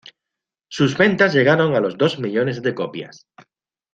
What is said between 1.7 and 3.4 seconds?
a los dos millones de copias.